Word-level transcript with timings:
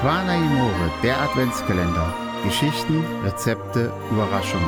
Amore, 0.00 0.92
der 1.02 1.20
Adventskalender. 1.20 2.14
Geschichten, 2.44 3.04
Rezepte, 3.24 3.92
Überraschungen. 4.12 4.64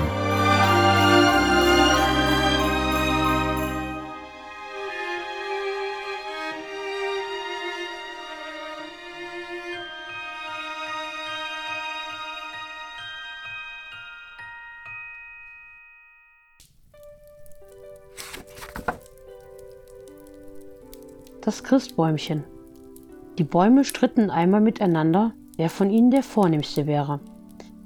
Das 21.41 21.63
Christbäumchen. 21.63 22.45
Die 23.41 23.45
Bäume 23.45 23.85
stritten 23.85 24.29
einmal 24.29 24.61
miteinander, 24.61 25.33
wer 25.57 25.71
von 25.71 25.89
ihnen 25.89 26.11
der 26.11 26.23
vornehmste 26.23 26.87
wäre. 26.87 27.21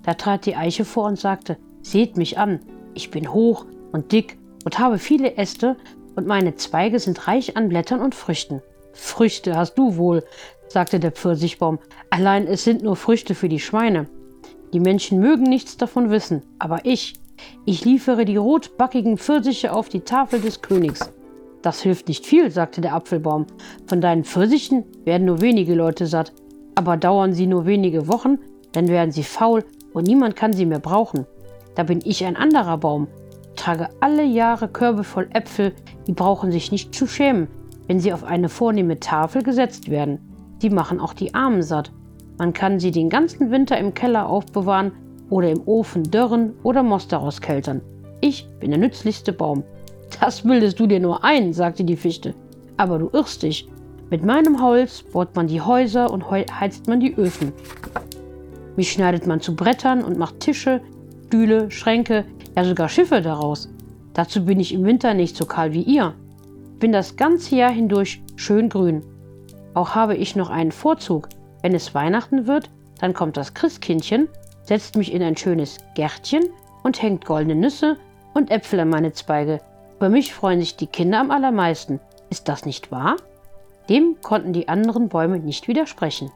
Da 0.02 0.14
trat 0.14 0.46
die 0.46 0.56
Eiche 0.56 0.84
vor 0.84 1.04
und 1.04 1.16
sagte, 1.16 1.58
Seht 1.80 2.16
mich 2.16 2.38
an, 2.38 2.58
ich 2.92 3.12
bin 3.12 3.32
hoch 3.32 3.64
und 3.92 4.10
dick 4.10 4.36
und 4.64 4.80
habe 4.80 4.98
viele 4.98 5.36
Äste 5.36 5.76
und 6.16 6.26
meine 6.26 6.56
Zweige 6.56 6.98
sind 6.98 7.28
reich 7.28 7.56
an 7.56 7.68
Blättern 7.68 8.00
und 8.00 8.16
Früchten. 8.16 8.62
Früchte 8.94 9.54
hast 9.54 9.76
du 9.76 9.96
wohl, 9.96 10.24
sagte 10.66 10.98
der 10.98 11.12
Pfirsichbaum, 11.12 11.78
allein 12.10 12.48
es 12.48 12.64
sind 12.64 12.82
nur 12.82 12.96
Früchte 12.96 13.36
für 13.36 13.48
die 13.48 13.60
Schweine. 13.60 14.08
Die 14.72 14.80
Menschen 14.80 15.20
mögen 15.20 15.44
nichts 15.44 15.76
davon 15.76 16.10
wissen, 16.10 16.42
aber 16.58 16.80
ich, 16.84 17.14
ich 17.64 17.84
liefere 17.84 18.24
die 18.24 18.38
rotbackigen 18.38 19.18
Pfirsiche 19.18 19.72
auf 19.72 19.88
die 19.88 20.00
Tafel 20.00 20.40
des 20.40 20.62
Königs. 20.62 21.13
Das 21.64 21.80
hilft 21.80 22.08
nicht 22.08 22.26
viel, 22.26 22.50
sagte 22.50 22.82
der 22.82 22.94
Apfelbaum. 22.94 23.46
Von 23.86 24.02
deinen 24.02 24.24
Pfirsichen 24.24 24.84
werden 25.04 25.24
nur 25.24 25.40
wenige 25.40 25.74
Leute 25.74 26.06
satt. 26.06 26.34
Aber 26.74 26.98
dauern 26.98 27.32
sie 27.32 27.46
nur 27.46 27.64
wenige 27.64 28.06
Wochen, 28.06 28.36
dann 28.72 28.88
werden 28.88 29.12
sie 29.12 29.22
faul 29.22 29.64
und 29.94 30.06
niemand 30.06 30.36
kann 30.36 30.52
sie 30.52 30.66
mehr 30.66 30.78
brauchen. 30.78 31.24
Da 31.74 31.84
bin 31.84 32.00
ich 32.04 32.26
ein 32.26 32.36
anderer 32.36 32.76
Baum. 32.76 33.08
Ich 33.56 33.62
trage 33.62 33.88
alle 34.00 34.24
Jahre 34.24 34.68
Körbe 34.68 35.04
voll 35.04 35.26
Äpfel, 35.32 35.72
die 36.06 36.12
brauchen 36.12 36.52
sich 36.52 36.70
nicht 36.70 36.94
zu 36.94 37.06
schämen, 37.06 37.48
wenn 37.86 37.98
sie 37.98 38.12
auf 38.12 38.24
eine 38.24 38.50
vornehme 38.50 39.00
Tafel 39.00 39.42
gesetzt 39.42 39.88
werden. 39.88 40.18
Die 40.60 40.68
machen 40.68 41.00
auch 41.00 41.14
die 41.14 41.32
Armen 41.32 41.62
satt. 41.62 41.92
Man 42.36 42.52
kann 42.52 42.78
sie 42.78 42.90
den 42.90 43.08
ganzen 43.08 43.50
Winter 43.50 43.78
im 43.78 43.94
Keller 43.94 44.28
aufbewahren 44.28 44.92
oder 45.30 45.50
im 45.50 45.62
Ofen 45.64 46.02
dörren 46.02 46.52
oder 46.62 46.82
Most 46.82 47.10
daraus 47.10 47.40
keltern. 47.40 47.80
Ich 48.20 48.46
bin 48.60 48.70
der 48.70 48.80
nützlichste 48.80 49.32
Baum. 49.32 49.64
Das 50.24 50.40
bildest 50.40 50.80
du 50.80 50.86
dir 50.86 51.00
nur 51.00 51.22
ein, 51.22 51.52
sagte 51.52 51.84
die 51.84 51.98
Fichte. 51.98 52.34
Aber 52.78 52.98
du 52.98 53.10
irrst 53.12 53.42
dich. 53.42 53.68
Mit 54.08 54.24
meinem 54.24 54.62
Holz 54.62 55.02
baut 55.02 55.36
man 55.36 55.48
die 55.48 55.60
Häuser 55.60 56.10
und 56.10 56.30
heizt 56.30 56.88
man 56.88 56.98
die 56.98 57.14
Öfen. 57.14 57.52
Mich 58.74 58.90
schneidet 58.90 59.26
man 59.26 59.42
zu 59.42 59.54
Brettern 59.54 60.02
und 60.02 60.16
macht 60.16 60.40
Tische, 60.40 60.80
Stühle, 61.26 61.70
Schränke, 61.70 62.24
ja 62.56 62.64
sogar 62.64 62.88
Schiffe 62.88 63.20
daraus. 63.20 63.68
Dazu 64.14 64.46
bin 64.46 64.60
ich 64.60 64.72
im 64.72 64.86
Winter 64.86 65.12
nicht 65.12 65.36
so 65.36 65.44
kahl 65.44 65.74
wie 65.74 65.82
ihr. 65.82 66.14
Bin 66.78 66.90
das 66.90 67.16
ganze 67.16 67.56
Jahr 67.56 67.72
hindurch 67.72 68.22
schön 68.34 68.70
grün. 68.70 69.02
Auch 69.74 69.94
habe 69.94 70.16
ich 70.16 70.36
noch 70.36 70.48
einen 70.48 70.72
Vorzug. 70.72 71.28
Wenn 71.60 71.74
es 71.74 71.94
Weihnachten 71.94 72.46
wird, 72.46 72.70
dann 72.98 73.12
kommt 73.12 73.36
das 73.36 73.52
Christkindchen, 73.52 74.28
setzt 74.62 74.96
mich 74.96 75.12
in 75.12 75.22
ein 75.22 75.36
schönes 75.36 75.76
Gärtchen 75.94 76.44
und 76.82 77.02
hängt 77.02 77.26
goldene 77.26 77.56
Nüsse 77.56 77.98
und 78.32 78.50
Äpfel 78.50 78.80
an 78.80 78.88
meine 78.88 79.12
Zweige, 79.12 79.60
über 79.96 80.08
mich 80.08 80.34
freuen 80.34 80.60
sich 80.60 80.76
die 80.76 80.86
Kinder 80.86 81.20
am 81.20 81.30
allermeisten. 81.30 82.00
Ist 82.30 82.48
das 82.48 82.66
nicht 82.66 82.90
wahr? 82.90 83.16
Dem 83.88 84.16
konnten 84.22 84.52
die 84.52 84.68
anderen 84.68 85.08
Bäume 85.08 85.38
nicht 85.38 85.68
widersprechen. 85.68 86.30